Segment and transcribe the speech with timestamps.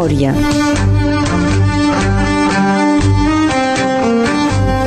[0.00, 0.32] memòria.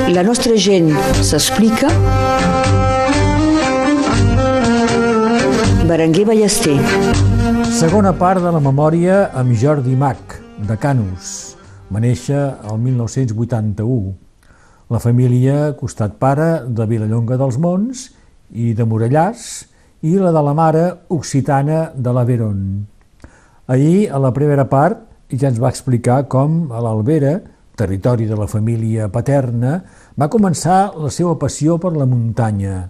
[0.09, 0.89] La nostra gent
[1.21, 1.89] s'explica.
[5.85, 6.77] Berenguer Ballester.
[7.73, 11.55] Segona part de la memòria amb Jordi Mac, de Canus.
[11.93, 12.39] Va néixer
[12.71, 14.15] el 1981.
[14.89, 18.09] La família costat pare de Vilallonga dels Monts
[18.49, 19.67] i de Morellàs
[20.01, 22.63] i la de la mare occitana de l'Averon.
[23.65, 27.39] Ahir, a la primera part, ja ens va explicar com a l'Albera,
[27.75, 29.79] territori de la família paterna,
[30.19, 32.89] va començar la seva passió per la muntanya.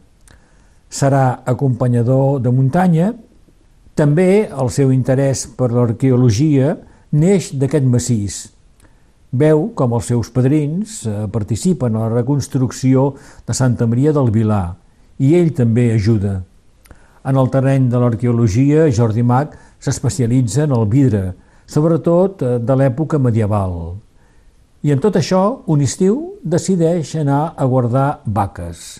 [0.93, 3.13] Serà acompanyador de muntanya.
[3.95, 6.75] També el seu interès per l'arqueologia
[7.13, 8.39] neix d'aquest massís.
[9.33, 13.13] Veu com els seus padrins eh, participen a la reconstrucció
[13.47, 14.75] de Santa Maria del Vilar
[15.17, 16.41] i ell també ajuda.
[17.25, 21.31] En el terreny de l'arqueologia, Jordi Mac s'especialitza en el vidre,
[21.67, 23.95] sobretot eh, de l'època medieval.
[24.83, 28.99] I en tot això, un estiu decideix anar a guardar vaques.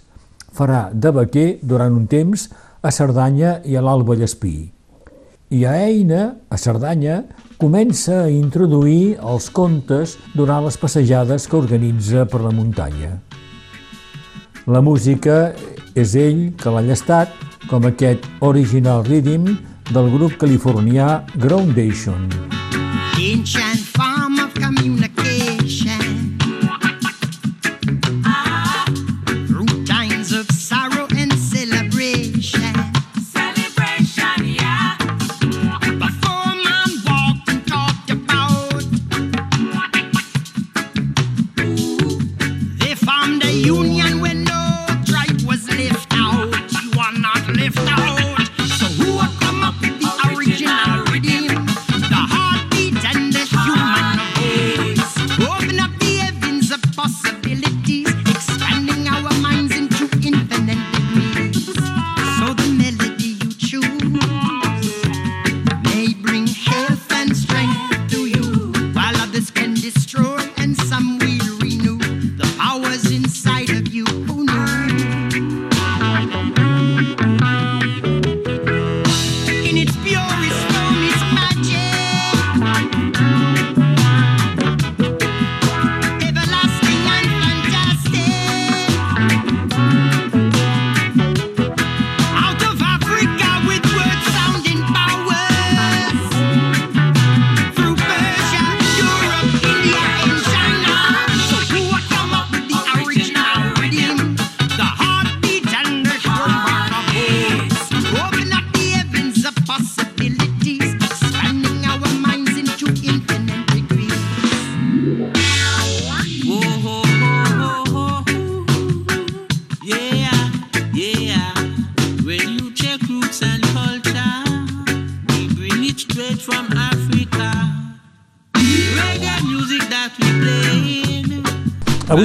[0.56, 2.48] Farà de vaquer durant un temps
[2.84, 4.56] a Cerdanya i a l'Alt Vallespí.
[5.54, 7.24] I a Eina, a Cerdanya,
[7.60, 13.18] comença a introduir els contes durant les passejades que organitza per la muntanya.
[14.66, 15.52] La música
[16.00, 17.36] és ell que l'ha llestat
[17.68, 19.56] com aquest original rhythm
[19.92, 22.53] del grup californià Groundation.
[23.20, 23.73] Ancient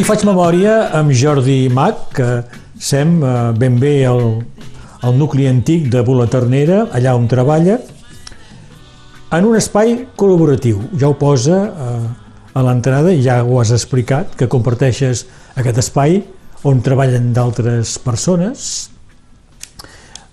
[0.08, 2.26] faig memòria amb Jordi Mac, que
[2.80, 3.30] sem eh,
[3.60, 4.38] ben bé el,
[5.04, 7.74] el nucli antic de Bula Ternera, allà on treballa,
[9.36, 10.78] en un espai col·laboratiu.
[10.96, 12.06] Ja ho posa eh,
[12.56, 15.26] a l'entrada, ja ho has explicat, que comparteixes
[15.60, 16.22] aquest espai
[16.64, 18.62] on treballen d'altres persones.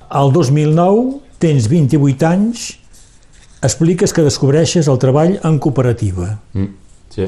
[0.08, 2.70] El 2009 tens 28 anys,
[3.60, 6.38] expliques que descobreixes el treball en cooperativa.
[6.56, 6.72] Mm,
[7.12, 7.28] sí.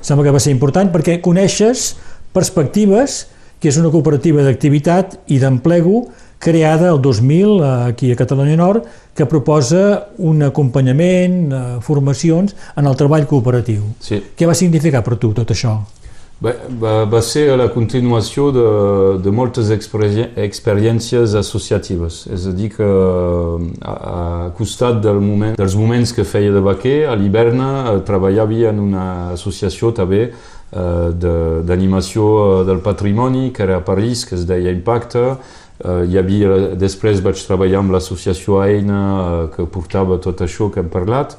[0.00, 1.96] Sembla que va ser important perquè coneixes
[2.36, 3.26] perspectives,
[3.58, 6.06] que és una cooperativa d'activitat i d'emplego
[6.38, 12.86] creada el 2000 eh, aquí a Catalunya Nord, que proposa un acompanyament, eh, formacions en
[12.86, 13.82] el treball cooperatiu.
[14.00, 14.22] Sí.
[14.38, 15.80] Què va significar per tu tot això?
[16.38, 18.64] Va, va, va ser la continuació de,
[19.24, 22.20] de moltes experiències associatives.
[22.30, 27.08] És a dir, que a, a costat del moment, dels moments que feia de vaquer,
[27.10, 32.28] a l'hivern eh, treballava en una associació també eh, de- d'animació
[32.62, 35.24] eh, del patrimoni, que era a París, que es deia Impacte.
[35.82, 40.88] Eh, hi havia, després vaig treballar amb l'associació eh, que portava tot això que hem
[40.94, 41.34] parlat,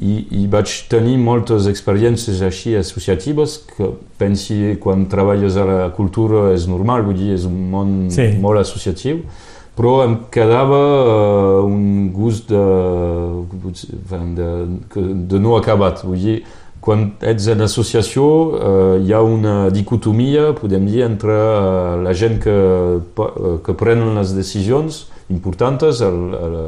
[0.00, 6.50] i, i vaig tenir moltes experiències així associatives que pensi quan treballes a la cultura
[6.54, 8.32] és normal, vull dir, és un món Sí.
[8.40, 9.20] molt associatiu,
[9.76, 12.64] però em quedava uh, un gust de,
[14.36, 14.48] de,
[15.28, 16.42] de, no acabat, vull dir,
[16.82, 22.40] quan ets en associació uh, hi ha una dicotomia, podem dir, entre uh, la gent
[22.42, 22.56] que,
[22.98, 26.58] eh, que prenen les decisions importants, el, el,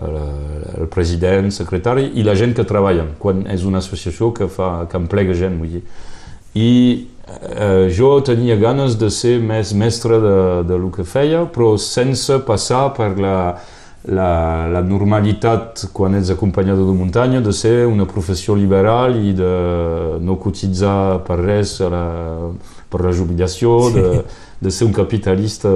[0.00, 4.98] el, president, secretari i la gent que treballa, quan és una associació que, fa, que
[4.98, 5.82] emplega gent, vull dir.
[6.58, 6.70] I
[7.30, 10.38] eh, jo tenia ganes de ser més mestre de,
[10.68, 13.36] de lo que feia, però sense passar per la,
[14.08, 14.30] la,
[14.72, 19.52] la normalitat quan ets acompanyador de muntanya de ser una professió liberal i de
[20.24, 22.06] no cotitzar per res a la,
[22.90, 24.00] per la jubilació, sí.
[24.00, 24.24] de,
[24.60, 25.70] de ser un capitalista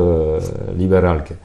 [0.77, 1.23] liberal.
[1.25, 1.39] Que.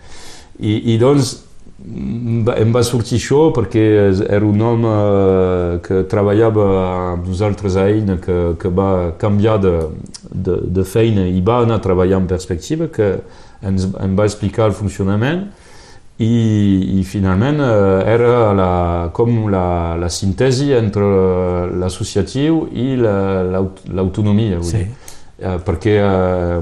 [0.60, 1.36] I, I doncs
[1.80, 3.84] em va, sortir això perquè
[4.28, 6.66] era un home eh, que treballava
[7.14, 9.74] amb nosaltres a Eina, que, que va canviar de,
[10.30, 13.16] de, de feina i va anar a treballar en perspectiva, que
[13.64, 15.48] ens, em va explicar el funcionament
[16.20, 18.72] i, i finalment eh, era la,
[19.16, 21.08] com la, la síntesi entre
[21.80, 24.60] l'associatiu i l'autonomia.
[24.60, 24.84] La, sí.
[25.40, 26.58] Eh, perquè eh,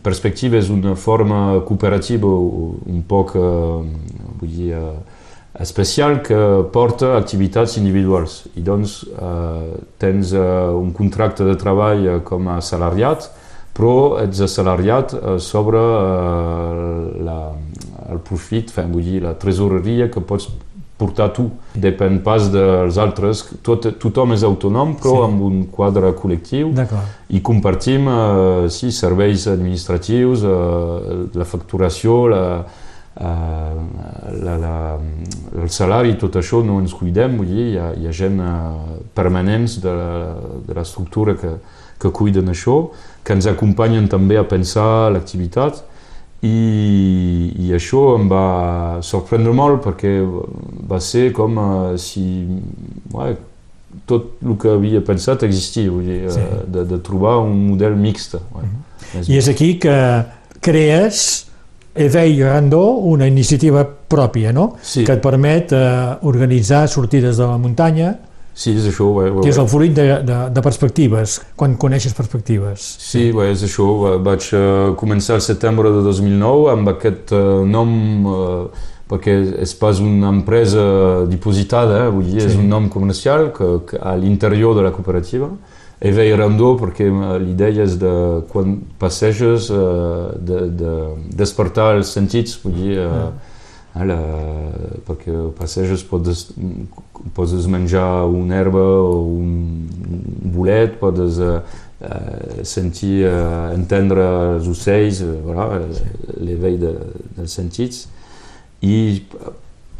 [0.00, 6.38] perspectiva és una forma cooperativa un poc eh, dir, eh, especial que
[6.72, 10.42] porta activitats individuals i doncs eh, tens eh,
[10.72, 13.30] un contracte de treball com a salariat
[13.72, 15.80] però ets assalariat sobre
[17.24, 17.38] la,
[18.12, 20.50] el profit, vull dir, la tresoreria que pots
[21.02, 21.48] portar tu.
[21.74, 23.44] Depèn pas dels altres.
[23.66, 25.24] Tot, tothom és autònom, però sí.
[25.26, 26.72] amb un quadre col·lectiu.
[27.32, 32.44] I compartim eh, sí, serveis administratius, eh, la facturació, la,
[33.20, 33.76] eh,
[34.44, 34.74] la, la,
[35.62, 37.36] el salari, tot això no ens cuidem.
[37.40, 39.96] Vull dir, hi ha, hi ha gent eh, permanents de,
[40.66, 41.56] de l'estructura que,
[42.02, 42.90] que cuiden això,
[43.22, 45.84] que ens acompanyen també a pensar l'activitat
[46.42, 50.16] i, i això em va sorprendre molt perquè
[50.90, 52.24] va ser com uh, si
[53.14, 53.36] ouais,
[54.10, 56.42] tot el que havia pensat existia, vull dir, sí.
[56.42, 58.34] uh, de, de trobar un model mixt.
[58.34, 58.64] Ouais.
[58.64, 59.30] Mm -hmm.
[59.30, 60.24] I és aquí que
[60.60, 61.46] crees
[61.94, 64.72] Evei Randó, una iniciativa pròpia, no?
[64.80, 65.04] Sí.
[65.04, 68.14] Que et permet uh, organitzar sortides de la muntanya,
[68.54, 69.06] Sí, és això.
[69.16, 72.84] Bé, bé, que és el fruit de, de, de perspectives, quan coneixes perspectives.
[73.00, 73.86] Sí, bé, és això.
[74.24, 74.64] Vaig uh,
[75.00, 77.94] començar el setembre de 2009 amb aquest uh, nom,
[78.28, 80.84] uh, perquè és pas una empresa
[81.30, 82.10] dipositada, eh?
[82.12, 82.50] vull dir, sí.
[82.52, 85.48] és un nom comercial que, que a l'interior de la cooperativa.
[86.02, 87.06] Evei Randó, perquè
[87.38, 88.12] l'idea és de,
[88.50, 90.94] quan passeges, uh, de, de
[91.38, 94.08] despertar els sentits, dir, uh, mm.
[94.10, 94.18] la,
[95.06, 96.48] perquè passeges pots,
[97.36, 99.54] pots menjar una herba o un
[100.56, 101.60] bolet, pots uh,
[102.66, 104.26] sentir, uh, entendre
[104.56, 105.84] els ocells, voilà,
[106.42, 106.96] l'evell de,
[107.38, 108.08] dels sentits.
[108.82, 108.96] I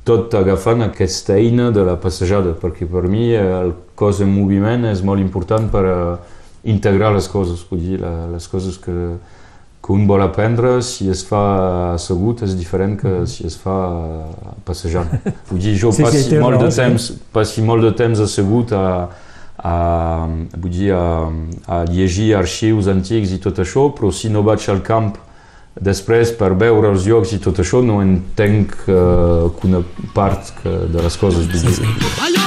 [0.04, 5.02] tot agafant aquesta eina de la passejada, perquè per mi el cos en moviment és
[5.06, 6.16] molt important per uh,
[6.66, 8.96] integrar les coses, vull dir, la, les coses que,
[9.82, 11.42] que un vol aprendre, si es fa
[11.92, 13.30] assegut és diferent que mhm.
[13.30, 13.76] si es fa
[14.66, 15.10] passejant.
[15.50, 17.18] Vull dir, jo sí, passi, sí, molt raó, de temps, sí.
[17.34, 18.86] passi molt de temps assegut a,
[19.58, 19.74] a,
[20.56, 21.28] vull dir, a,
[21.66, 25.12] a llegir arxius antics i tot això, però si no vaig al camp
[25.80, 29.82] després per veure els llocs i tot això no entenc uh, una
[30.14, 31.48] part que, de les coses.
[31.48, 32.41] Sí,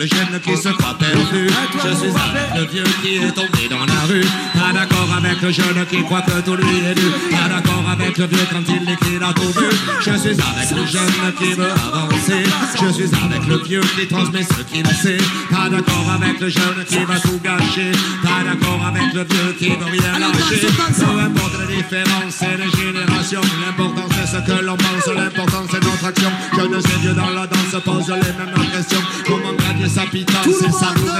[0.00, 0.96] le jeune qui se croit
[1.32, 4.24] Je suis avec le vieux qui est tombé dans la rue.
[4.52, 7.06] Pas d'accord avec le jeune qui croit que tout lui est dû.
[7.30, 9.66] Pas d'accord avec le vieux quand il écrit la tout vu.
[10.00, 12.42] Je suis avec le jeune qui veut avancer.
[12.82, 15.18] Je suis avec le vieux qui transmet ce qu'il sait.
[15.50, 17.92] Pas d'accord avec le jeune qui va tout gâcher.
[18.22, 20.66] Pas d'accord avec le vieux qui veut rien lâcher.
[20.66, 23.42] Peu importe les différences et les générations.
[23.64, 25.06] L'important c'est ce que l'on pense.
[25.14, 26.30] L'important c'est notre action.
[26.58, 29.02] Je ne sais Dieu dans la danse pose les mêmes questions.
[29.26, 31.19] Comment gagner sa pitance et savourer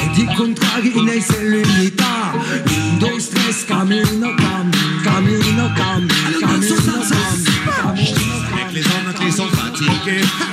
[0.15, 2.33] Die contrari in ei cellulitar.
[2.65, 4.69] Windows 3, camino, cam,
[5.03, 6.07] camino, cam,
[6.39, 6.80] camino.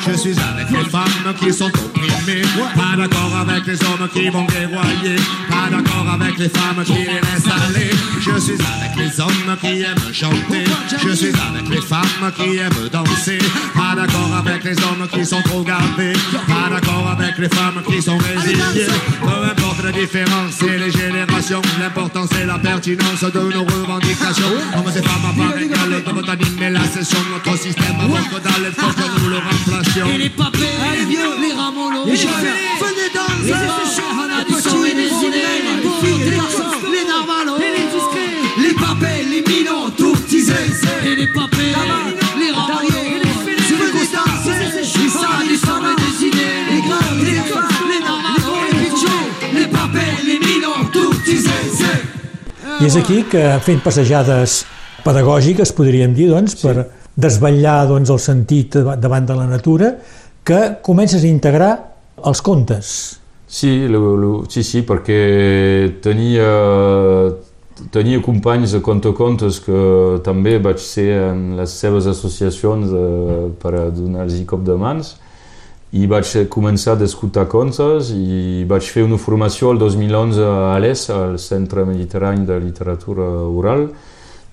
[0.06, 2.42] Je suis avec les femmes qui sont opprimées.
[2.74, 5.16] Pas d'accord avec les hommes qui vont dévoyer,
[5.48, 7.90] pas d'accord avec les femmes qui les laissent aller.
[8.20, 10.64] Je suis avec les hommes qui aiment chanter,
[11.02, 13.38] je suis avec les femmes qui aiment danser.
[13.74, 16.14] Pas d'accord avec les hommes qui sont trop gardés,
[16.46, 18.86] pas d'accord avec les femmes qui sont résignées.
[19.20, 24.46] Peu importe la différence et les générations, l'important c'est la pertinence de nos revendications.
[24.76, 27.96] Hommes et femmes à part égale, de votre animer la session, notre système.
[28.08, 30.06] Votre dalle, il faut que nous le remplacions.
[30.14, 30.58] Et les papés,
[30.98, 32.30] les vieux, les ramolos, les jeunes,
[32.80, 33.44] venez danser.
[33.44, 37.58] les les petits, et les les idées, les les filles, les les garçons, les narvalos,
[37.58, 40.52] et les discrets, les papés, les minots, tourtisés.
[41.04, 41.74] et les papés,
[52.78, 54.60] I és aquí que, fent passejades
[55.02, 56.84] pedagògiques, podríem dir, doncs, per
[57.18, 59.88] desvetllar doncs, el sentit davant de la natura,
[60.46, 61.72] que comences a integrar
[62.22, 62.92] els contes.
[63.50, 65.18] Sí, lo, lo, sí, sí, perquè
[66.04, 66.46] tenia,
[67.90, 69.82] tenia companys de contacontes que
[70.22, 75.16] també vaig ser en les seves associacions eh, per donar-los cop de mans
[75.92, 81.08] i vaig començar a escoltar contes i vaig fer una formació el 2011 a l'ES,
[81.14, 83.88] al Centre Mediterrani de Literatura Oral,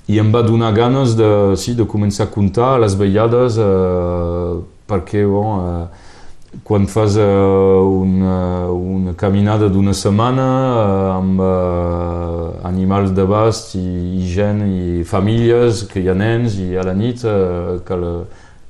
[0.07, 4.61] i em va donar ganes de, sí, de començar a contar a les vegades eh,
[4.87, 13.11] perquè bon, eh, quan fas eh, una, una caminada d'una setmana eh, amb eh, animals
[13.17, 13.83] de bast i,
[14.21, 18.05] i gent i famílies, que hi ha nens i a la nit eh, cal,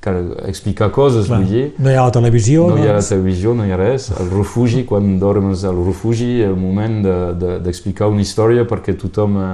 [0.05, 1.63] cal explicar coses, Clar, vull dir.
[1.81, 4.11] no hi ha la televisió, No hi ha doncs, televisió, no hi ha res.
[4.13, 9.37] El refugi, quan dormes al refugi, el moment d'explicar de, d'explicar una història perquè tothom
[9.41, 9.49] eh,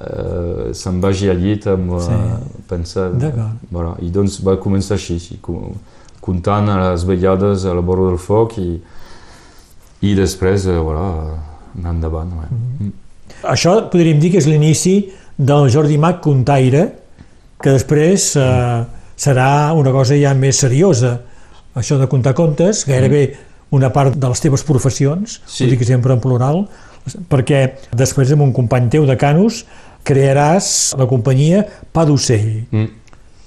[0.00, 2.10] eh, se'n vagi al llit amb Sí.
[2.16, 3.10] eh, pensar...
[3.12, 3.60] D'acord.
[3.70, 3.94] Voilà.
[4.00, 5.74] I doncs va començar així, co-
[6.20, 8.80] comptant a les vellades a la vora del foc i,
[10.02, 11.06] i després, eh, voilà,
[11.78, 12.32] anar endavant.
[12.40, 12.48] Ouais.
[12.80, 12.92] Mm.
[13.52, 14.94] Això podríem dir que és l'inici
[15.38, 16.86] del Jordi Mac Contaire,
[17.60, 18.84] que després eh,
[19.20, 21.18] serà una cosa ja més seriosa.
[21.76, 23.34] Això de contar contes, gairebé
[23.76, 25.64] una part de les teves professions, Sí.
[25.66, 26.64] ho dic sempre en plural,
[27.30, 29.64] perquè després amb un company teu de Canus
[30.04, 32.88] crearàs la companyia Pa d'Ocell, Mm.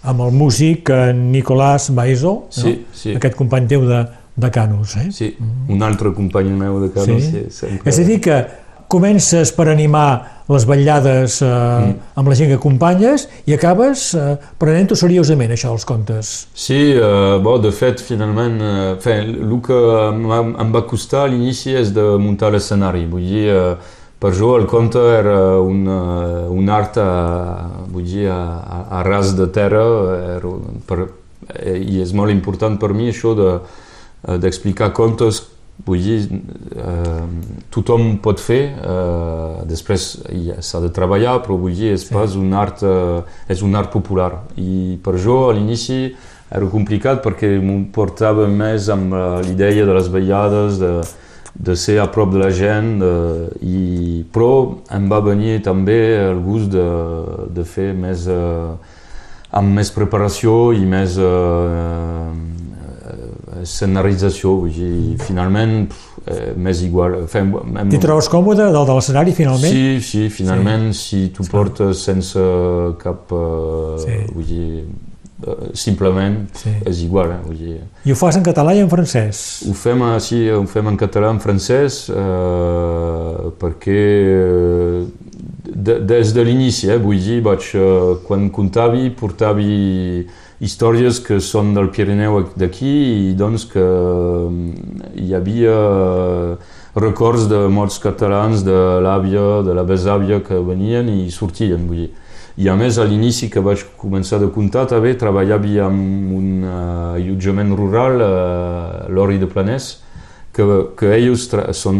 [0.03, 2.93] amb el músic Nicolás Baezo, Sí, no?
[2.93, 3.15] sí.
[3.15, 4.95] aquest company teu de, de Canus.
[4.97, 5.11] Eh?
[5.11, 5.35] Sí,
[5.67, 7.19] un altre company meu de casa.
[7.19, 7.45] Sí.
[7.49, 7.81] sempre...
[7.89, 8.45] És a dir, que
[8.87, 11.95] comences per animar les vetllades eh, mm.
[12.19, 16.33] amb la gent que acompanyes i acabes eh, prenent-ho seriosament, això dels contes.
[16.53, 19.81] Sí, eh, bon, de fet, finalment, eh, fe, el que
[20.11, 23.05] em va costar a l'inici és de muntar l'escenari.
[23.09, 27.07] Vull dir, eh, per jo el conte era un, eh, un art a,
[27.91, 29.83] vull dir, a, a, ras de terra
[30.37, 30.53] era,
[30.87, 30.99] per,
[31.57, 35.41] eh, i és molt important per mi això de, eh, d'explicar contes
[35.83, 36.19] Vull dir,
[36.77, 37.23] eh,
[37.73, 42.53] tothom pot fer, eh, després ha- s'ha de treballar, però vull dir, és pas un
[42.53, 44.43] art, eh, és un art popular.
[44.55, 46.13] I per jo, a l'inici,
[46.53, 51.01] era complicat perquè m'ho portava més amb eh, l'idea de les vetllades, de,
[51.55, 55.99] de ser a prop de la gent, de, i, però em va venir també
[56.29, 56.87] el gust de,
[57.49, 58.75] de fer més, eh,
[59.51, 62.31] amb més preparació i més eh,
[63.61, 67.19] escenarització, vull dir, finalment pf, eh, m'és igual.
[67.27, 69.71] Fem, hem, T'hi trobes còmode dalt de l'escenari, finalment?
[69.71, 72.39] Sí, sí, finalment, si tu portes sense
[73.03, 73.31] cap...
[73.31, 74.15] Eh, Sí.
[74.33, 74.83] Vull dir,
[75.45, 76.71] eh, simplement Sí.
[76.85, 77.75] és igual, eh, vull dir...
[78.05, 79.63] I ho fas en català i en francès.
[79.69, 85.05] Ho fem, eh, sí, ho fem en català, en francès, eh, perquè eh,
[85.75, 90.25] de, des de l'inici, eh, vull dir, vaig, eh, quan comptavi, portavi
[90.63, 92.93] històries que són del Pirineu d'aquí
[93.29, 96.55] i doncs que eh, hi havia eh,
[96.95, 102.11] records de morts catalans de l'àvia, de la besàvia que venien i sortien, vull dir.
[102.61, 107.15] I a més, a l'inici que vaig començar de comptar, també treballava amb un uh,
[107.17, 109.87] allotjament rural, uh, l'Ori de Planès,
[110.53, 111.97] que, que ells són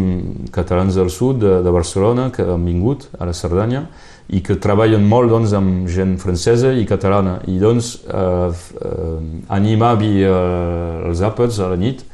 [0.54, 3.88] catalans del sud de, de Barcelona, que han vingut a la Cerdanya,
[4.32, 7.38] i que treballen molt doncs, amb gent francesa i catalana.
[7.50, 9.20] I doncs uh, uh,
[9.52, 12.04] animava uh, els àpats a la nit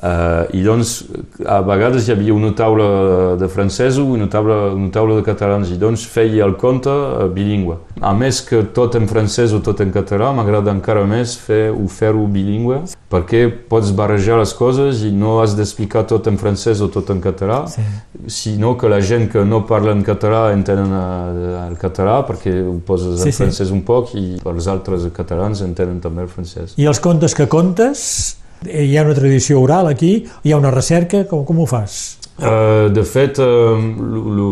[0.00, 1.02] Uh, I doncs,
[1.44, 5.68] a vegades hi havia una taula de francesos i una taula, una taula de catalans,
[5.68, 7.76] i doncs feia el conte uh, bilingüe.
[8.00, 11.84] A més que tot en francès o tot en català, m'agrada encara més fer, ho
[11.92, 12.78] fer-ho bilingüe,
[13.12, 17.20] perquè pots barrejar les coses i no has d'explicar tot en francès o tot en
[17.20, 17.84] català, Sí.
[18.26, 22.78] sinó que la gent que no parla en català entenen eh, el català perquè ho
[22.86, 23.42] poses Sí, en sí.
[23.42, 26.72] francès un poc i els altres catalans entenen també el francès.
[26.78, 30.70] I els contes que contes, eh, hi ha una tradició oral aquí, hi ha una
[30.74, 32.18] recerca, com, com ho fas?
[32.40, 34.50] Uh, de fet, uh, lo, lo,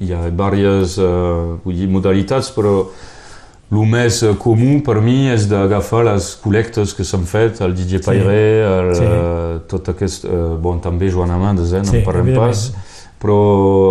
[0.00, 2.80] hi ha diverses uh, vull dir, modalitats, però
[3.68, 8.00] el més eh, comú per mi és d'agafar les col·lectes que s'han fet, el DJ
[8.00, 9.04] Pairé, el, Sí.
[9.04, 10.24] uh, tot aquest...
[10.24, 12.62] Uh, bon, també Joan Amandes, eh, no Sí, en parlem pas,
[13.20, 13.36] però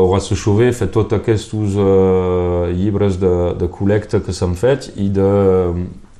[0.08, 5.30] Horace Chauvet fa tots aquests uh, llibres de, de col·lecta que s'han fet i de,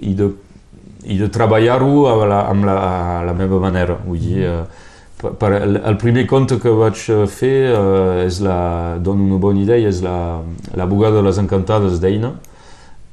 [0.06, 0.30] i de,
[1.08, 2.78] i de treballar-ho amb, la, amb la,
[3.28, 3.98] la meva manera.
[4.06, 4.88] Vull dir, eh,
[5.18, 8.60] per, per, el, el primer conte que vaig eh, fer eh, és la,
[9.04, 10.18] dona una bona idea, és la,
[10.78, 12.36] la bugada de les encantades d'Eina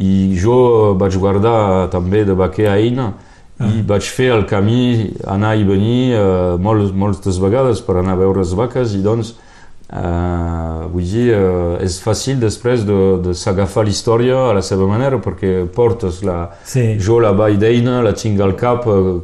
[0.02, 3.12] i jo vaig guardar també de vaquer a Eina
[3.62, 8.22] i vaig fer el camí, anar i venir eh, molt, moltes vegades per anar a
[8.24, 9.42] veure les vaques i doncs eh,
[9.92, 15.66] vull dir, eh, és fàcil després de, de s'agafar l'història a la seva manera perquè
[15.74, 16.96] portes la, Sí.
[16.98, 19.20] jo la vall d'Eina la tinc al cap eh,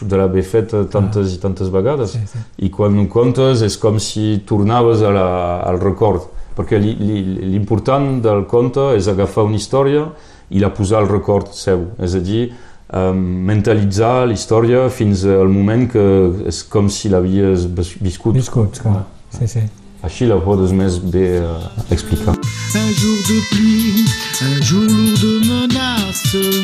[0.00, 2.38] de l'haver fet tantes i tantes vegades Sí, sí.
[2.66, 5.26] i quan ho contes és com si tornaves a la,
[5.66, 10.06] al record perquè li- li- l'important del conte és agafar una història
[10.50, 12.52] i la posar al record seu, és a dir,
[12.92, 16.04] eh, mentalitzar la història fins al moment que
[16.46, 18.34] és com si l'havies vis- viscut.
[18.34, 19.04] Viscuts, clar.
[19.34, 19.60] Sí, sí.
[20.04, 22.34] Així la podes més bé eh, explicar.
[22.76, 24.04] Un jour de pluie,
[24.44, 26.60] un jour lourd de menaces,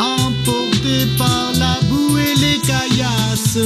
[0.00, 3.58] emporté par la boue et les caillasses,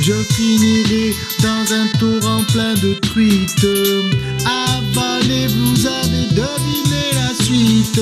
[0.00, 3.66] je finirai dans un torrent plein de truites.
[4.48, 8.00] Avalé, vous avez deviné la suite.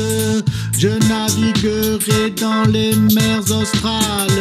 [0.79, 4.32] Je naviguerai dans les mers australes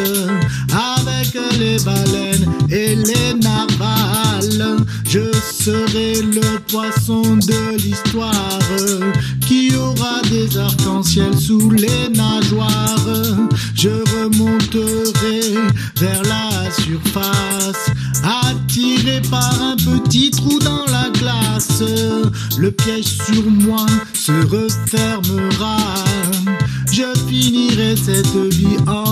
[5.42, 8.60] serai le poisson de l'histoire
[9.48, 13.08] qui aura des arcs-en-ciel sous les nageoires.
[13.76, 15.56] Je remonterai
[15.98, 17.90] vers la surface,
[18.24, 21.84] attiré par un petit trou dans la glace.
[22.58, 25.78] Le piège sur moi se refermera.
[26.92, 29.11] Je finirai cette vie en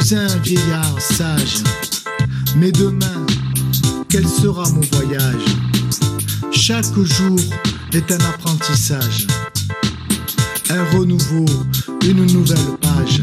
[0.00, 1.62] suis un vieillard sage.
[2.56, 3.26] Mais demain,
[4.08, 5.44] quel sera mon voyage?
[6.50, 7.38] Chaque jour
[7.92, 9.26] est un apprentissage,
[10.70, 11.46] un renouveau,
[12.02, 13.22] une nouvelle page.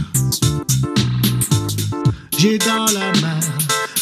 [2.38, 3.40] J'ai dans la main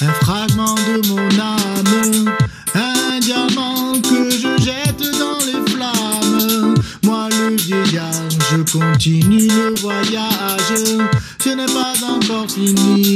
[0.02, 2.34] un fragment de mon âme,
[2.76, 6.76] un diamant que je jette dans les flammes.
[7.04, 10.37] Moi le vieillard, je continue le voyage.
[12.60, 13.07] 你你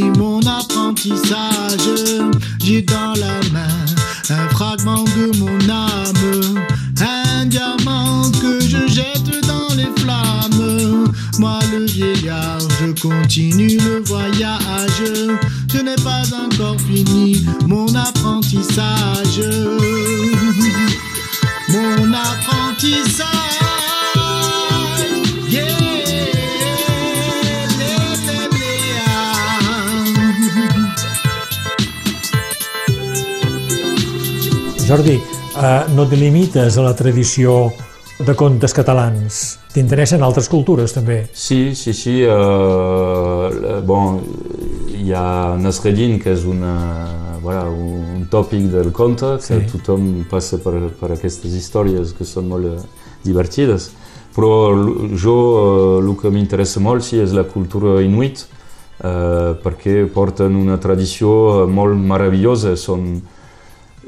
[34.91, 37.71] Jordi, eh, no te limites a la tradició
[38.19, 39.37] de contes catalans.
[39.71, 41.29] T'interessen altres cultures, també.
[41.31, 42.17] Sí, sí, sí.
[42.27, 44.19] Uh, bon,
[44.91, 46.75] hi ha Nasreddin, que és una,
[47.39, 49.71] voilà, un tòpic del conte, que Sí.
[49.77, 52.77] tothom passa per, per aquestes històries que són molt eh,
[53.23, 53.93] divertides.
[54.35, 54.75] Però
[55.15, 60.81] jo uh, el que m'interessa molt sí, és la cultura inuit, uh, perquè porten una
[60.83, 62.75] tradició molt meravellosa.
[62.75, 63.21] Són,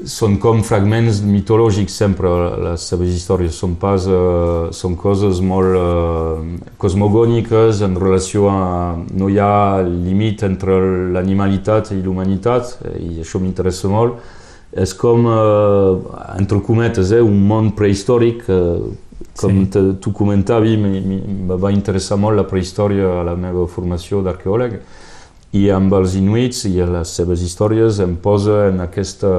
[0.02, 2.28] són com fragments mitològics sempre,
[2.64, 3.54] les seves històries.
[3.54, 8.96] Són, pas, eh, són coses molt eh, cosmogòniques en relació a...
[9.14, 10.80] No hi ha límit entre
[11.14, 14.18] l'animalitat i l'humanitat, eh, i això m'interessa molt.
[14.74, 18.82] És com, eh, entre cometes, eh, un món prehistòric eh,
[19.38, 19.82] com Sí.
[20.00, 24.80] tu em va interessar molt la prehistòria a la meva formació d'arqueòleg
[25.54, 29.32] i amb els inuits i les seves històries em posa en aquesta,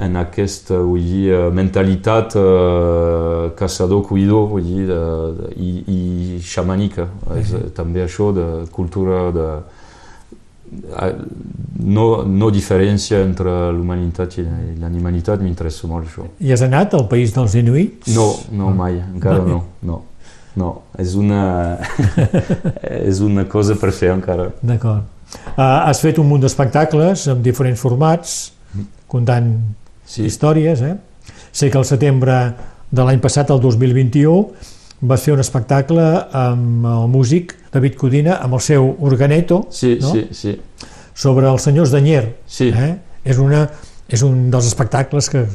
[0.00, 5.00] en aquesta vull dir, eh, mentalitat eh, caçador-cuidor vull dir, de,
[5.38, 7.08] de, i, i xamànica.
[7.36, 9.48] És eh, també això de cultura de,
[11.84, 16.26] no, no diferència entre l'humanitat i i l'animalitat, m'interessa molt això.
[16.40, 18.14] I has anat al país dels inuits?
[18.16, 20.02] No, no mai, encara no, no.
[20.56, 21.76] No, és una,
[23.10, 24.48] és una cosa per fer encara.
[24.64, 25.04] D'acord.
[25.56, 28.36] Uh, has fet un munt d'espectacles amb diferents formats,
[29.08, 29.52] contant
[30.06, 30.94] Sí, històries, eh?
[31.50, 32.34] Sé que al setembre
[32.94, 34.52] de l'any passat, el 2021,
[35.00, 36.04] vas fer un espectacle
[36.36, 40.12] amb el músic David Codina, amb el seu organeto, sí, no?
[40.12, 40.54] sí, sí.
[41.14, 42.22] sobre els senyors d'Anyer.
[42.46, 42.70] Sí.
[42.70, 42.92] Eh?
[43.24, 43.64] És, una,
[44.08, 45.46] és un dels espectacles que,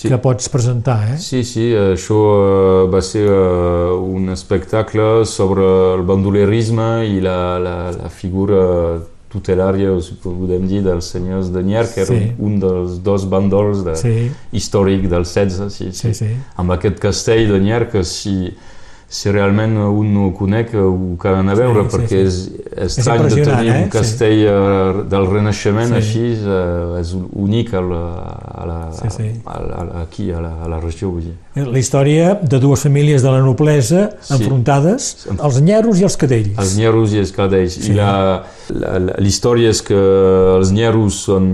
[0.00, 0.08] Sí.
[0.08, 0.96] que pots presentar.
[1.12, 1.16] Eh?
[1.20, 7.74] Sí, sí, això eh, va ser eh, un espectacle sobre el bandolerisme i la, la,
[7.92, 8.62] la figura
[9.30, 12.32] tutelària, o si podem dir, dels senyors de Nier, que era Sí.
[12.38, 16.26] un dels dos bandols de, Sí, històric del 16, sí, sí, sí.
[16.56, 18.50] amb aquest castell de Nier que si,
[19.08, 22.26] si realment un no ho conec ho cal anar a veure Sí, sí, perquè sí.
[22.26, 23.82] és estrany de tenir eh?
[23.84, 25.94] un castell eh, del Renaixement Sí.
[25.94, 28.04] així eh, és únic a la,
[28.60, 29.28] a la, Sí, sí.
[29.46, 31.34] A la, aquí a la, a la regió vull dir.
[31.66, 34.34] La història de dues famílies de la noblesa Sí.
[34.36, 36.52] enfrontades, els nyeros i els cadells.
[36.58, 37.74] Els nyeros i els cadells.
[37.80, 37.92] Sí.
[37.92, 38.10] I la,
[38.70, 39.98] la, la, l'història és que
[40.56, 41.48] els nyeros són,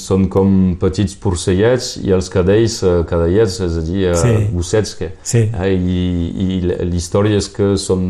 [0.00, 4.28] són com petits porcellets i els cadells eh, cadellets, és a dir, Sí.
[4.34, 4.48] sí.
[4.54, 5.44] gossets que, Sí.
[5.52, 6.00] Eh, I,
[6.44, 8.04] i l'història és que són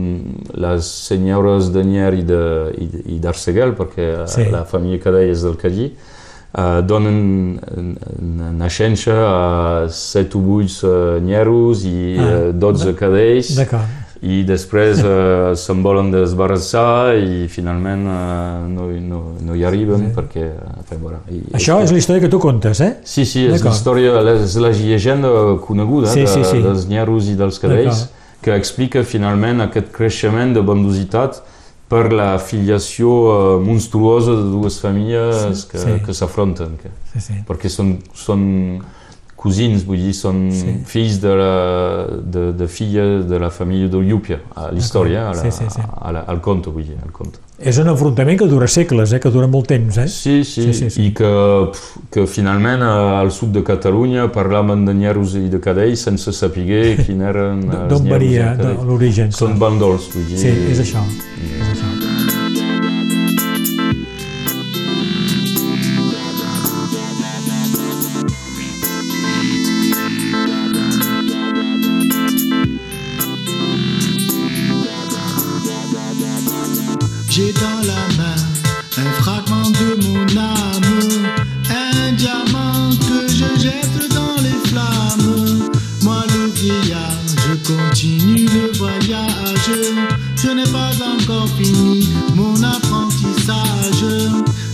[0.55, 4.49] les senyores de Nier i d'Arseguel, perquè sí.
[4.53, 5.91] la família Cadell és del Cadí,
[6.57, 13.51] uh, donen eh, naixença a 7 o 8 uh, nyeros i Ah, uh, 12 cadells.
[14.25, 20.47] i després uh, se'n volen desbarassar i finalment uh, no, no, no hi arriben perquè...
[20.55, 22.93] Uh, bueno, i, Això és la història que tu contes, eh?
[23.05, 25.29] Sí, sí, és la història, és la llegenda
[25.67, 26.63] coneguda Sí, de, sí, sí.
[26.65, 28.07] dels nyeros i dels cadells
[28.45, 31.43] que explica finalment aquest creixement de bandositat
[31.89, 33.09] per la filiació
[33.59, 36.01] eh, monstruosa de dues famílies que, Sí.
[36.07, 36.79] que s'afronten.
[37.13, 37.35] Sí, sí.
[37.47, 38.81] perquè són, són
[39.37, 40.79] cosins, vull dir, són Sí.
[40.89, 45.65] fills de, la, de, de filles de la família de Llúpia, a l'història, Sí, sí,
[45.69, 45.81] sí.
[46.01, 47.39] al conte, vull dir, al conte.
[47.59, 49.21] És un enfrontament que dura segles, eh?
[49.23, 49.97] que dura molt temps.
[50.03, 50.09] Eh?
[50.11, 51.05] Sí, sí, Sí, sí, sí.
[51.07, 51.29] i que,
[52.11, 52.89] que finalment eh,
[53.21, 57.89] al sud de Catalunya parlaven de nyeros i de cadells sense saber quin eren els
[57.93, 58.85] D'on nyeros i varia els de cadells.
[58.91, 59.31] l'origen.
[59.33, 60.39] Són bandols, vull dir.
[60.43, 61.05] Sí, és això.
[61.45, 61.84] És això.
[77.37, 78.41] J'ai dans la main
[78.97, 81.27] un fragment de mon âme,
[81.69, 85.69] un diamant que je jette dans les flammes.
[86.05, 89.73] Moi le vieillard, je continue le voyage.
[90.37, 94.05] Je n'ai pas encore fini mon apprentissage.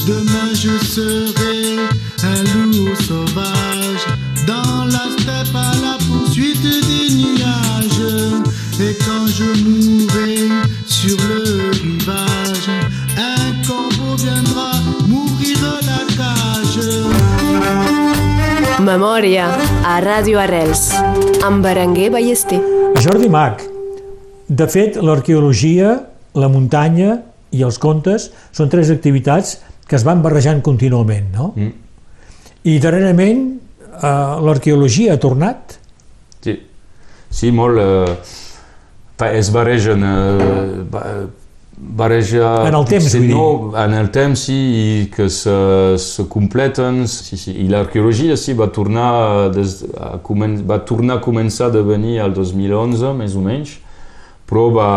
[0.07, 1.79] Demain je serai
[2.23, 3.70] un loup sauvage
[19.21, 19.51] Memòria
[19.85, 20.95] a Ràdio Arrels
[21.45, 22.57] amb Berenguer Ballester.
[23.05, 23.61] Jordi Mac,
[24.49, 25.91] de fet, l'arqueologia,
[26.41, 27.19] la muntanya
[27.53, 31.51] i els contes són tres activitats que es van barrejant contínuament, no?
[31.53, 31.75] Mm.
[32.65, 33.45] I darrerament
[33.91, 34.09] eh,
[34.49, 35.77] l'arqueologia ha tornat?
[36.41, 36.57] Sí,
[37.29, 37.77] sí molt...
[37.77, 40.09] Eh, es barregen...
[40.15, 41.21] Eh,
[41.81, 42.69] barreja...
[42.69, 43.37] En el temps, potser vull dir.
[43.37, 45.55] no, En el temps, sí, i que se,
[45.99, 47.07] se completen.
[47.09, 47.55] Sí, sí.
[47.65, 52.35] I l'arqueologia, sí, va tornar, des, a comen va tornar a començar a venir al
[52.37, 53.79] 2011, més o menys,
[54.51, 54.91] però va,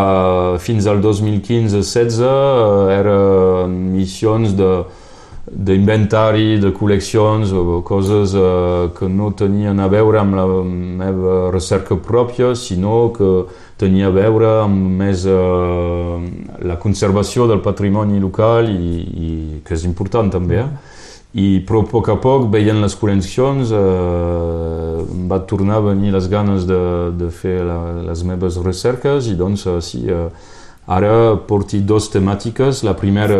[0.58, 4.74] fins al 2015-16 eh, eren missions de
[5.44, 7.50] d'inventari, de col·leccions
[7.84, 13.28] coses eh, que no tenien a veure amb la meva recerca pròpia, sinó que
[13.84, 16.16] tenia a veure amb més eh,
[16.64, 18.96] la conservació del patrimoni local i,
[19.28, 19.30] i
[19.64, 20.64] que és important també.
[20.64, 20.92] Eh?
[21.34, 24.98] I però a poc a poc, veient les col·leccions, eh,
[25.30, 26.82] va tornar a venir les ganes de,
[27.18, 30.28] de fer la, les meves recerques i doncs eh, sí, eh,
[30.84, 32.82] Ara porti dos temàtiques.
[32.84, 33.36] La primera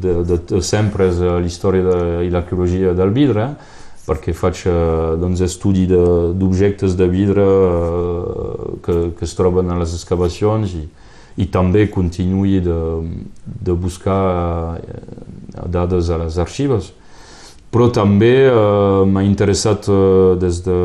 [0.00, 3.50] de, de, de sempre és eh, l'història de, i l'arqueologia del vidre,
[4.10, 4.74] perquè faig eh,
[5.22, 10.84] doncs, estudi de- d'objectes de, vidre eh, que, que es troben a les excavacions i,
[11.38, 12.78] i també continuï de,
[13.46, 15.04] de buscar eh,
[15.70, 16.90] dades a les arxives.
[17.70, 20.78] Però també eh, m'ha interessat eh, des de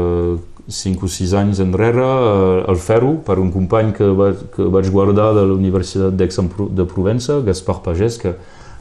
[0.65, 4.89] 5 o 6 anys enrere eh, el ferro per un company que, va, que vaig
[4.93, 8.35] guardar de la Universitat d'Aix-de-Provença, Gaspar Pagès, que,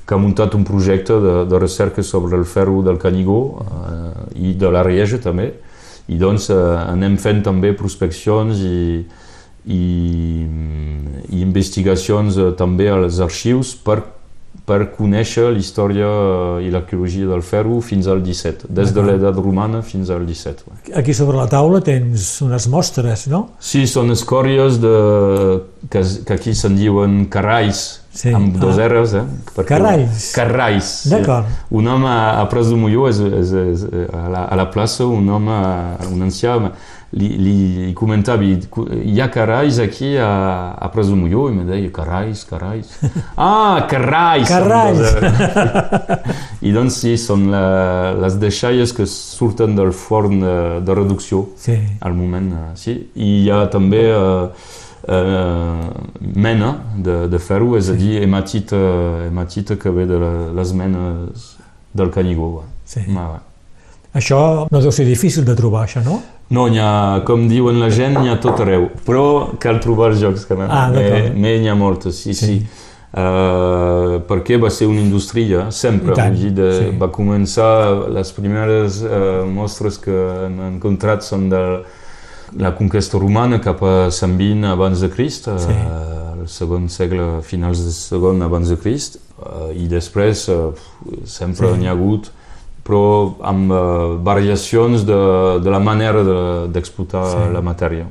[0.05, 4.55] que ha muntat un projecte de, de recerca sobre el ferro del Canigó eh, i
[4.55, 5.53] de la Rieja també.
[6.09, 9.05] I doncs eh, anem fent també prospeccions i,
[9.65, 9.85] i,
[11.33, 14.03] i investigacions eh, també als arxius per,
[14.69, 19.41] per conèixer la història eh, i l'arqueologia del ferro fins al 17, des de l'edat
[19.41, 20.93] romana fins al 17.
[21.01, 23.47] Aquí sobre la taula tens unes mostres, no?
[23.57, 24.97] Sí, són escòries de,
[25.89, 28.31] que, que aquí se'n diuen carrais, Sí.
[28.33, 28.87] amb dos Ah.
[28.89, 29.25] R's, eh?
[29.57, 29.69] Perquè-.
[29.75, 30.85] Carrais.
[31.03, 31.11] sí.
[31.11, 31.47] D'acord.
[31.71, 35.29] Un home a, Pres de Molló, és, és, és, a, la, a la plaça, un
[35.29, 35.57] home,
[36.13, 36.55] un ancià,
[37.15, 41.91] li, li comentava, hi ha carrais aquí a, a Pres de Molló, i em deia,
[41.95, 42.95] carrais, carrais.
[43.37, 44.49] Ah, carrais!
[44.49, 45.03] Carrais.
[46.67, 47.65] I doncs sí, són la,
[48.23, 50.55] les deixalles que surten del forn de,
[50.87, 51.77] de reducció Sí.
[52.01, 52.97] al moment, eh, sí.
[53.15, 54.49] I hi ha també eh,
[55.09, 55.89] eh,
[56.21, 58.79] mena de, de ferro, és a dir, hematita,
[59.29, 61.57] hematita que ve de la, les menes
[61.95, 62.53] del Canigó.
[62.59, 62.69] va.
[62.85, 63.05] Sí.
[63.09, 63.43] Va, va.
[64.15, 64.39] Això
[64.71, 66.21] no deu ser difícil de trobar, això, no?
[66.55, 70.21] No, n'hi ha, com diuen la gent, n'hi ha tot arreu, però cal trobar els
[70.21, 72.59] jocs que Ah, n'hi ha moltes, sí, sí.
[73.15, 76.17] Uh, perquè va ser una indústria, sempre.
[76.19, 76.87] Tant, dir, de, sí.
[76.99, 80.15] Va començar, les primeres uh, mostres que
[80.47, 81.61] han encontrat són de
[82.57, 85.75] la conquesta romana cap a 120 abans de Crist, Sí.
[86.41, 90.73] el segon segle, finals del segon abans de Crist, uh, i després uh,
[91.25, 91.79] sempre Sí.
[91.79, 92.31] n'hi ha hagut
[92.85, 93.77] però amb uh,
[94.23, 95.17] variacions de,
[95.65, 97.53] de la manera de- d'explotar Sí.
[97.55, 98.05] la matèria.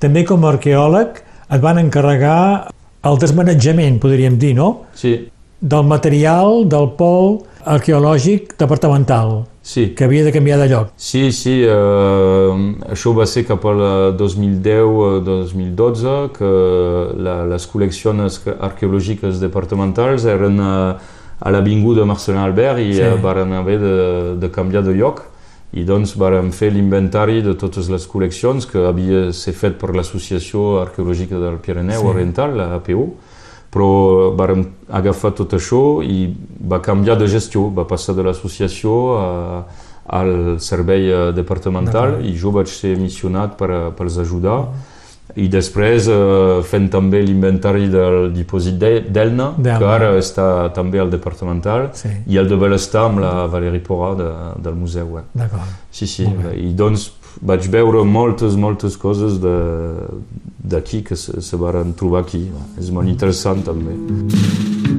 [0.00, 2.70] També com a arqueòleg et van encarregar
[3.04, 4.84] el desmanetjament, podríem dir, no?
[4.94, 5.28] Sí,
[5.60, 9.88] Del material del pol arqueològic departamental, sí.
[9.96, 10.92] que havia de canviar de lloc.
[11.00, 12.52] Sí, sí, eh,
[12.92, 13.80] això va ser cap al
[14.20, 16.50] 2010-2012 que
[17.24, 20.72] la, les col·leccions arqueològiques departamentals eren a,
[21.40, 23.00] a l'Avinguda Marcelin Albert i Sí.
[23.02, 23.22] sí.
[23.22, 23.94] varen haver de,
[24.40, 25.24] de canviar de lloc
[25.74, 30.78] i doncs vàrem fer l'inventari de totes les col·leccions que havia ser fet per l'Associació
[30.84, 32.06] Arqueològica del Pirineu Sí.
[32.12, 32.68] Oriental, la
[33.74, 34.60] Però vàrem
[34.94, 36.28] agafar tot això i
[36.70, 39.28] va canviar de gestió, va passar de l'associació a,
[40.14, 40.30] al
[40.62, 44.60] servei eh, departamental i jo vaig ser missionat per, a- per els ajudar
[45.40, 49.48] i després eh, fent també l'inventari del dipòsit d'E- d'Elna,
[49.80, 52.10] que ara està també al departamental, Sí.
[52.28, 54.28] i el de Belestar amb la Valérie Porra de,
[54.62, 55.18] del museu.
[55.18, 55.24] Eh.
[55.34, 55.66] D'acord.
[55.90, 56.28] Sí, sí,
[56.60, 57.08] i doncs
[57.42, 60.06] vaig veure moltes, moltes coses de-
[60.64, 62.46] d'aquí que se, se varen trobar aquí.
[62.78, 63.92] És molt interessant també.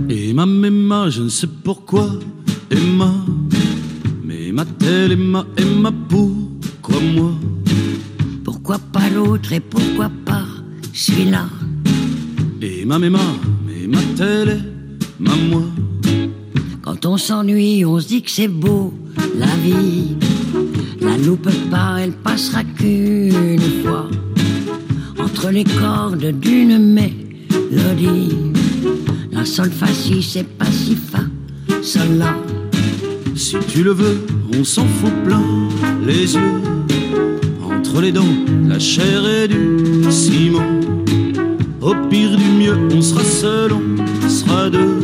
[0.09, 2.07] Emma, Emma, je ne sais pourquoi,
[2.69, 3.11] Emma.
[4.23, 7.31] Mais m'a-t-elle, Emma, Emma, pourquoi moi?
[8.43, 10.45] Pourquoi pas l'autre et pourquoi pas
[10.93, 11.45] celui-là?
[12.61, 13.19] Emma, Emma,
[13.65, 14.63] mais m'a-t-elle,
[15.19, 15.63] ma moi
[16.83, 18.93] Quand on s'ennuie, on se dit que c'est beau,
[19.37, 20.15] la vie.
[21.05, 24.09] La loupe pas, elle passera qu'une fois.
[25.19, 28.35] Entre les cordes d'une mélodie.
[29.31, 31.19] La sol fa c'est pas si fa,
[31.83, 32.35] sol là.
[33.35, 34.17] Si tu le veux,
[34.57, 35.43] on s'en fout plein
[36.05, 36.61] les yeux.
[37.61, 38.35] Entre les dents,
[38.67, 40.79] la chair et du ciment.
[41.81, 44.97] Au pire du mieux, on sera seul, on sera deux.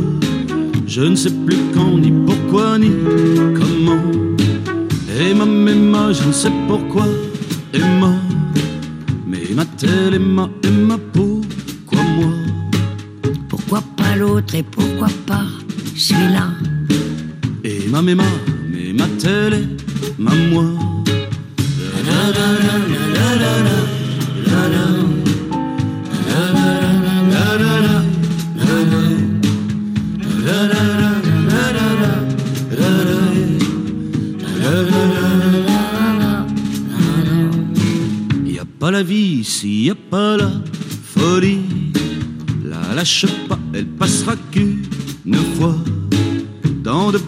[0.87, 2.91] Je ne sais plus quand, ni pourquoi, ni
[3.53, 4.30] comment.
[5.21, 7.05] Emma, Emma, je ne sais pourquoi,
[7.73, 8.11] Emma.
[9.27, 12.33] Mais m'a-t-elle, Emma, Emma, pourquoi moi?
[13.47, 15.45] Pourquoi pas l'autre et pourquoi pas
[15.95, 16.47] celui-là?
[17.63, 18.23] Emma, Emma,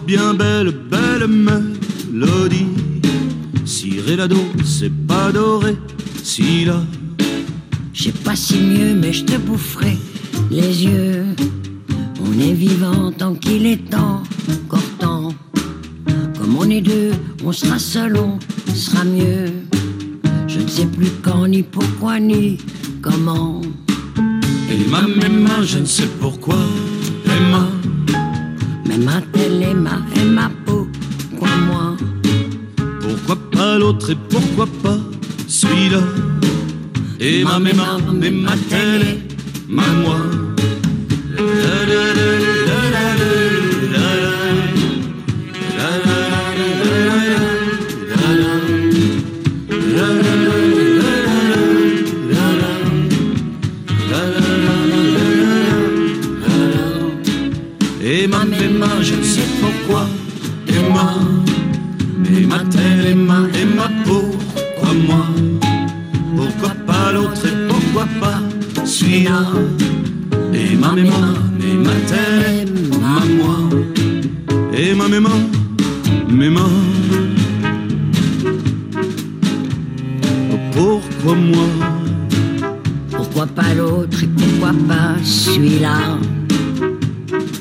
[0.06, 2.66] bien belles, belles mélodies.
[3.64, 5.76] Si ré la do, c'est pas doré,
[6.22, 6.82] si la
[7.92, 9.96] Je sais pas si mieux, mais je te boufferai
[10.50, 11.24] les yeux.
[12.20, 15.34] On est vivant tant qu'il est encore temps.
[16.38, 17.12] Comme on est deux,
[17.44, 18.38] on sera seul, on
[18.74, 19.46] sera mieux.
[20.46, 22.58] Je ne sais plus quand, ni pourquoi, ni
[23.00, 23.60] comment.
[24.70, 26.58] Emma, Emma, je ne sais pourquoi.
[27.24, 27.68] Emma,
[28.96, 31.96] Mais ma telle Emma, Emma, pourquoi moi
[33.00, 34.98] pourquoi pas l'autre et pourquoi pas
[35.48, 35.98] celui-là
[37.18, 39.18] Emma, Emma, Emma, tel est
[39.68, 40.43] ma moi.
[69.14, 69.40] Celui-là
[70.52, 71.22] Emma, Emma,
[71.62, 73.56] Emma, tel Emma, moi.
[74.72, 75.30] Emma, Emma,
[76.28, 76.66] Emma.
[80.72, 81.66] Pourquoi moi
[83.10, 86.18] Pourquoi pas l'autre et pourquoi pas celui-là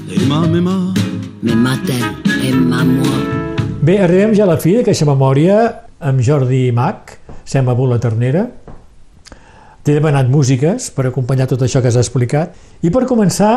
[0.10, 0.94] Emma, Emma.
[1.44, 2.14] Mais ma telle
[2.44, 3.20] Emma, moi
[3.82, 5.58] Bé, arribem ja a la fi d'aquesta memòria
[6.00, 8.48] amb Jordi Mac, Sema Bula Ternera.
[9.84, 12.54] T'he demanat músiques per acompanyar tot això que has explicat.
[12.84, 13.54] I per començar,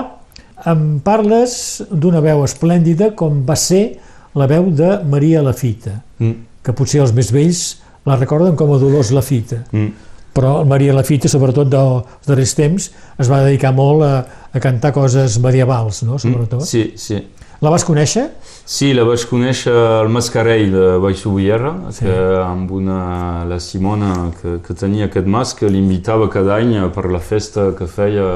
[0.66, 3.98] em parles d'una veu esplèndida com va ser
[4.34, 6.32] la veu de Maria Lafita, Mm.
[6.64, 9.62] que potser els més vells la recorden com a Dolors Lafita.
[9.72, 9.92] Mm.
[10.34, 15.38] Però Maria Lafita, sobretot dels darrers temps, es va dedicar molt a, a cantar coses
[15.40, 16.18] medievals, no?
[16.18, 16.64] sobretot.
[16.68, 17.22] Sí, sí.
[17.64, 18.26] La vas conèixer?
[18.68, 22.04] Sí, la vaig conèixer al Mascarell de Baix Ubierra, Sí.
[22.04, 27.06] que amb una, la Simona que, que tenia aquest mas que l'invitava cada any per
[27.10, 28.26] la festa que feia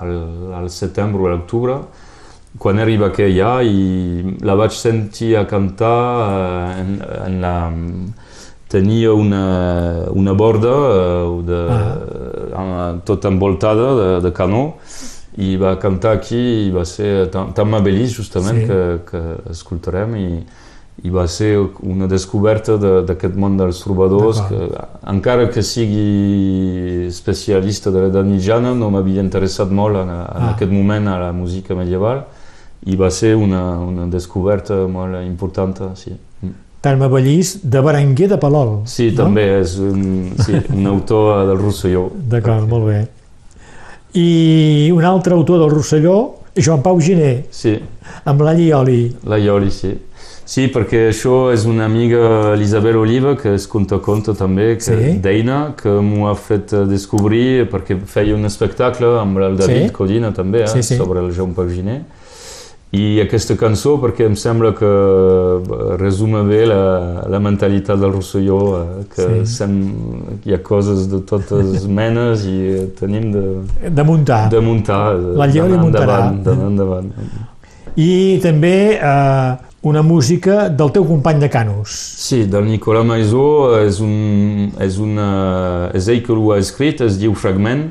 [0.00, 0.14] al,
[0.60, 1.78] al setembre o a l'octubre.
[2.58, 6.92] Quan arriba que allà i la vaig sentir a cantar eh, en,
[7.26, 7.54] en la,
[8.70, 11.60] tenia una, una borda eh, de,
[12.54, 14.76] eh, tot envoltada de, de canó
[15.36, 18.66] i va cantar aquí i va ser tan, tan Mabelis justament Sí.
[18.68, 20.28] que, que escoltarem i,
[21.02, 24.68] i va ser una descoberta de- d'aquest món dels trobadors que
[25.10, 30.52] encara que sigui especialista de l'edat mitjana no m'havia interessat molt en, en Ah.
[30.54, 32.24] aquest moment a la música medieval
[32.86, 36.12] i va ser una, una descoberta molt important, sí.
[36.84, 38.82] Carme Ballís, de Berenguer de Palol.
[38.84, 39.22] Sí, no?
[39.24, 42.10] també és un, sí, un autor del Rosselló.
[42.28, 42.98] D'acord, molt bé.
[44.14, 47.78] I un altre autor del Rosselló, Joan Pau Giné, Sí,
[48.24, 49.16] amb la Llioli.
[49.26, 49.92] la Ioli, sí.
[50.46, 55.18] Sí, perquè això és una amiga, Elisabel Oliva, que és contaconte també, que, Sí.
[55.18, 59.92] d'Eina, que m'ho ha fet eh, descobrir perquè feia un espectacle amb el David Sí.
[59.92, 60.96] Codina també, eh, Sí, sí.
[60.96, 62.02] sobre el Joan Pau Giné.
[62.94, 68.58] I aquesta cançó, perquè em sembla que eh, resuma bé la, la mentalitat del Rosselló,
[68.78, 69.56] eh, que Sí.
[69.56, 69.72] sem,
[70.44, 73.44] hi ha coses de totes menes i eh, tenim de,
[73.90, 74.48] De muntar.
[74.52, 76.18] de muntar, La Llioli d'anar muntarà.
[76.44, 77.10] d'anar endavant.
[77.96, 81.90] I també eh, una música del teu company de Canus.
[82.20, 87.18] Sí, del Nicolas Maisó és, un, és, una, és ell que ho ha escrit, es
[87.20, 87.88] diu Fragment,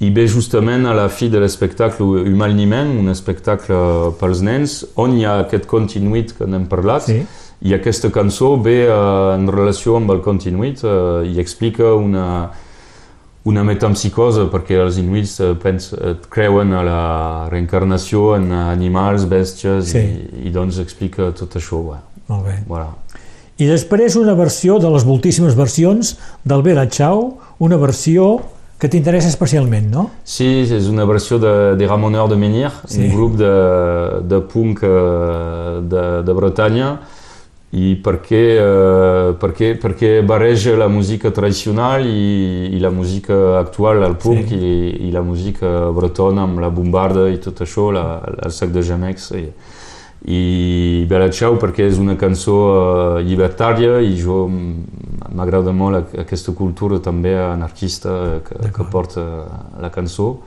[0.00, 5.24] i ve justament a la fi de l'espectacle Humaniment, un espectacle pels nens, on hi
[5.26, 7.24] ha aquest continuït que n'hem parlat, Sí.
[7.62, 12.50] i aquesta cançó ve eh, en relació amb el continuït eh, i explica una,
[13.44, 15.90] una metempsicosa, perquè els inuits eh, pens,
[16.30, 17.02] creuen a la
[17.50, 19.98] reencarnació en animals, bèsties, Sí.
[19.98, 21.82] i, i doncs explica tot això.
[21.82, 22.54] Bueno, Molt bé.
[22.68, 22.92] voilà.
[23.58, 28.36] I després una versió de les moltíssimes versions del Bella Ciao, una versió
[28.78, 30.04] que t'interessa especialment, no?
[30.22, 33.00] Sí, és una versió de, de Ramoneur de Menhir, Sí.
[33.08, 33.52] un grup de,
[34.30, 36.92] de punk eh, de, de Bretanya,
[37.74, 44.14] i perquè, eh, perquè, perquè barreja la música tradicional i, i la música actual, el
[44.16, 44.54] punk, Sí.
[44.56, 48.06] i, i la música bretona amb la bombarda i tot això, la,
[48.46, 49.32] el sac de gemecs.
[49.36, 49.48] I,
[50.26, 52.54] i Ciao perquè és una cançó
[53.18, 59.22] eh, llibertària i jo m'agrada molt aquesta cultura també anarquista que, que porta
[59.80, 60.38] la cançó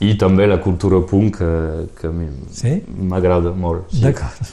[0.00, 1.52] i també la cultura punk que,
[2.00, 2.82] que mi- Sí?
[3.00, 3.86] m'agrada molt.
[3.92, 4.00] Sí.
[4.02, 4.50] D'acord.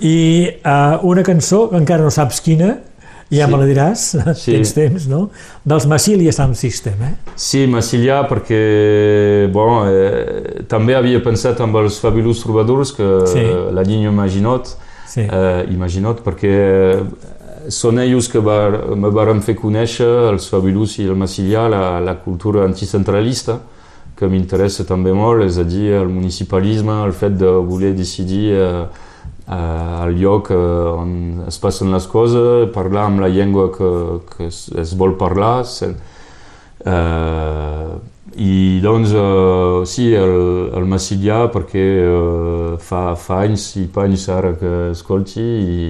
[0.00, 2.74] I uh, una cançó que encara no saps quina,
[3.30, 3.52] ja Sí.
[3.52, 4.02] me la diràs,
[4.42, 4.52] Sí.
[4.52, 5.30] tens temps, no?
[5.64, 7.14] Dels Massilia Sound System, eh?
[7.34, 13.38] Sí, Massilià perquè bon, eh, també havia pensat amb els Fabulous Trobadors que Sí.
[13.40, 15.20] eh, la línia Imaginot Sí.
[15.22, 17.02] eh, Imaginot perquè eh,
[17.68, 22.14] són ells que var, me varen fer conèixer, els Fabulous i el Massilià, la, la
[22.22, 23.58] cultura anticentralista
[24.16, 28.86] que m'interessa també molt, és a dir, el municipalisme, el fet de voler decidir eh,
[29.46, 33.90] al lloc eh, on es passen les coses, parlar amb la llengua que,
[34.34, 35.64] que es, es vol parlar.
[35.70, 35.96] Sen,
[36.84, 37.96] eh,
[38.36, 40.34] I doncs, eh, sí, el,
[40.76, 45.86] el Massillà, perquè eh, fa, fa anys i panys ara que escolti i,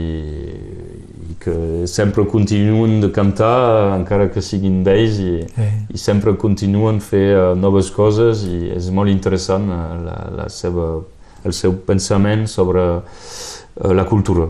[1.27, 1.57] i que
[1.91, 5.73] sempre continuen de cantar, encara que siguin vells, i, Eh.
[5.91, 11.01] i sempre continuen fer eh, noves coses i és molt interessant eh, la, la seva,
[11.47, 14.49] el seu pensament sobre eh, la cultura.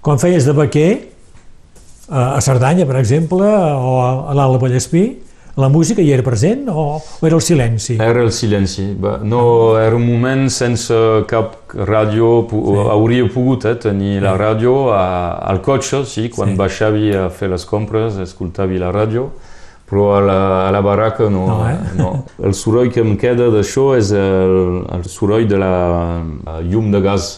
[0.00, 0.90] Quan feies de vaquer,
[2.10, 5.04] a Cerdanya, per exemple, o a a l'Alt Vallespí,
[5.60, 7.96] la música hi era present o, o era el silenci?
[8.00, 8.84] Era el silenci.
[9.26, 10.94] No, era un moment sense
[11.28, 12.46] cap ràdio.
[12.48, 12.60] Sí.
[12.94, 15.02] Hauria pogut eh, tenir la ràdio a,
[15.50, 16.56] al cotxe, sí, quan Sí.
[16.56, 19.28] baixavi a fer les compres, escoltavi la ràdio,
[19.90, 20.38] però a la,
[20.68, 21.44] a la barraca no.
[21.50, 21.76] No, eh?
[21.98, 22.10] no.
[22.46, 26.22] El soroll que em queda d'això és el, el soroll de la,
[26.62, 27.30] llum de gas.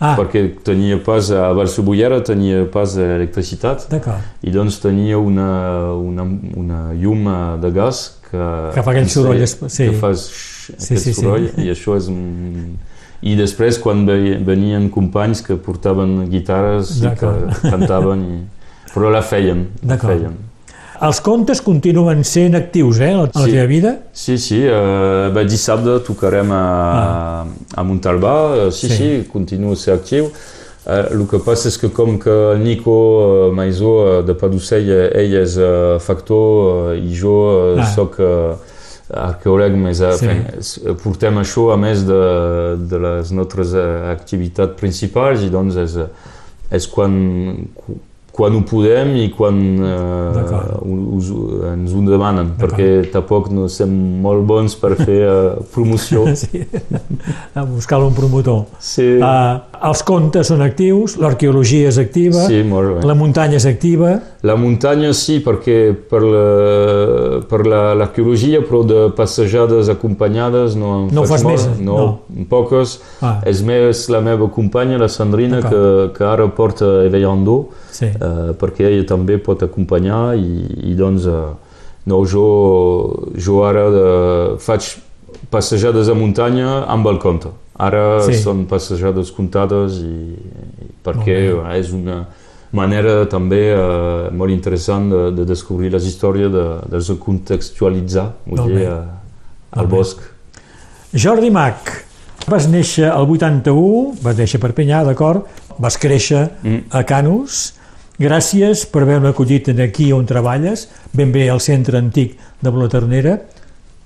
[0.00, 0.12] Ah.
[0.14, 3.88] Perquè tenia pas, a Balsobullera tenia pas electricitat
[4.46, 5.48] i doncs tenia una,
[5.98, 6.22] una,
[6.54, 8.38] una llum eh, de gas que,
[8.76, 9.88] Que fa aquell soroll, sí.
[9.88, 11.14] que fa Sí, aquest sí, sí.
[11.18, 12.76] soroll i això és un...
[13.26, 17.32] I després quan ve- venien companys que portaven guitarres i que
[17.64, 18.38] cantaven i...
[18.94, 20.36] però la feien, la feien.
[21.00, 23.52] Els contes continuen sent actius, eh, a la Sí.
[23.52, 23.96] teva vida?
[24.12, 27.46] Sí, sí, eh, bé, dissabte tocarem a,
[27.76, 28.90] a Montalbà, eh, sí, Ah.
[28.90, 28.96] Sí.
[28.96, 30.30] sí, continua a ser actiu.
[30.86, 34.88] Eh, el que passa és que com que el Nico eh, Maisó eh, de Padocell,
[35.12, 37.86] ell és eh, factor eh, i jo eh, Ah.
[37.94, 38.54] soc eh,
[39.12, 40.26] arqueòleg, més eh, Sí.
[40.26, 45.96] fem- portem això a més de, de les nostres activitats principals i doncs és,
[46.72, 47.68] és quan,
[48.38, 51.30] quan ho podem i quan eh, us,
[51.72, 53.90] ens ho demanen, perquè tampoc no som
[54.22, 56.24] molt bons per fer eh, promoció.
[56.38, 56.60] Sí.
[57.58, 58.66] A buscar un promotor.
[58.78, 59.58] Sí, Uh,
[59.88, 62.60] els contes són actius, l'arqueologia és activa, sí
[63.08, 69.08] la muntanya és activa, La muntanya sí, perquè per la- per la- l'arqueologia, però de
[69.16, 73.00] passejades acompanyades no en No faig fas molt, més, no, poques.
[73.20, 73.40] Ah.
[73.44, 75.82] És més la meva companya, la Sandrina, que,
[76.14, 78.06] que ara porta Evellando, sí.
[78.06, 78.27] eh,
[78.60, 81.44] perquè ella també pot acompanyar i, i doncs eh,
[82.08, 82.46] no, jo,
[83.36, 84.04] jo ara de,
[84.64, 84.96] faig
[85.52, 87.50] passejades a muntanya amb el conte.
[87.78, 88.34] Ara Sí.
[88.42, 91.36] són passejades comptades i, i perquè
[91.78, 92.24] és una
[92.72, 98.64] manera també eh, molt interessant de, de descobrir les històries, de, de se contextualitzar vull
[98.66, 98.98] dir, eh,
[99.78, 99.92] al bé.
[99.96, 100.18] bosc.
[101.14, 102.04] Jordi Mac,
[102.48, 105.46] vas néixer al 81, vas néixer a Perpinyà, d'acord?
[105.78, 106.82] Vas créixer Mm.
[106.90, 107.74] a Canus.
[108.18, 113.36] Gràcies per haver-me acollit aquí on treballes, ben bé al centre antic de Bolaternera,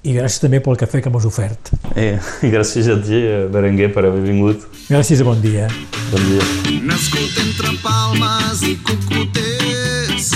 [0.05, 1.71] i gràcies també pel cafè que m'has ofert.
[1.97, 2.19] Eh,
[2.55, 4.67] gràcies a ti, eh, Berenguer, per haver vingut.
[4.91, 5.71] Gràcies i bon dia.
[6.11, 6.45] Bon dia.
[6.85, 10.29] Nascut entre palmes i cocoters,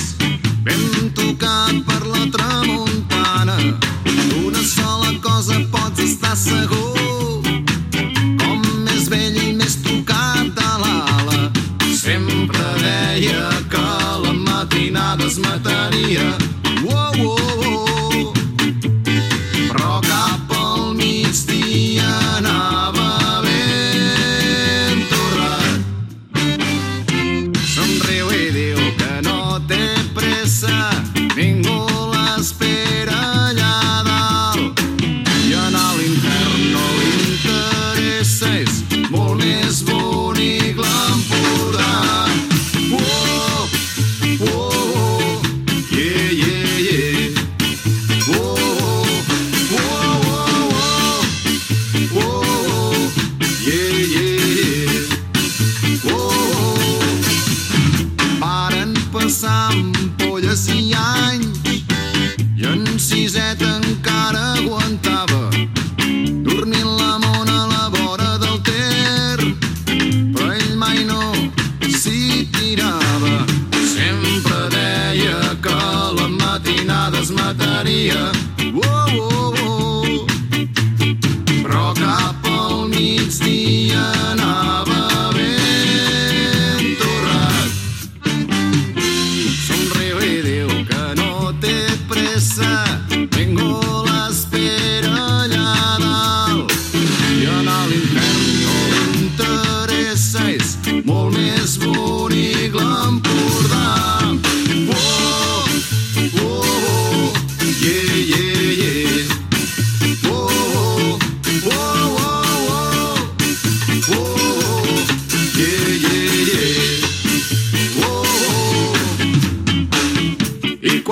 [0.65, 2.06] ben tocat per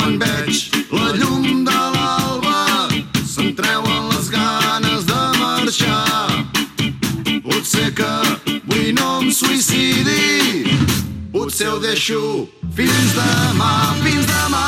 [0.04, 0.58] quan veig
[0.92, 2.88] la llum de l'alba
[3.24, 6.44] se'm treuen les ganes de marxar.
[7.46, 10.66] Potser que avui no em suïcidi,
[11.32, 12.20] potser ho deixo
[12.76, 13.72] fins demà,
[14.04, 14.66] fins demà.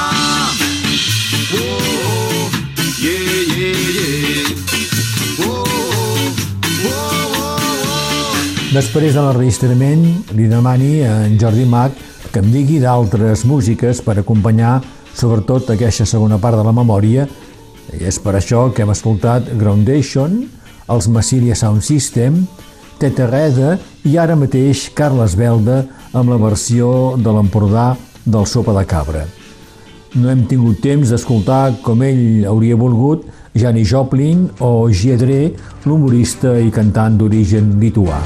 [1.53, 1.85] Oh,
[2.17, 2.49] oh,
[2.97, 4.49] yeah, yeah, yeah.
[5.45, 6.33] Oh, oh,
[6.81, 8.43] oh, oh, oh.
[8.73, 14.23] Després de l'enregistrament, li demani a en Jordi Mac que em digui d'altres músiques per
[14.23, 14.79] acompanyar
[15.17, 17.27] sobretot aquesta segona part de la memòria
[17.97, 20.43] i és per això que hem escoltat Groundation,
[20.93, 22.43] els Massilia Sound System,
[23.01, 23.77] Tetereda
[24.09, 25.83] i ara mateix Carles Belda
[26.17, 27.95] amb la versió de l'Empordà
[28.25, 29.25] del Sopa de Cabra.
[30.17, 35.53] No hem tingut temps d'escoltar com ell hauria volgut Jani Joplin o Giedré,
[35.85, 38.21] l'humorista i cantant d'origen lituà.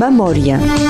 [0.00, 0.89] Memòria.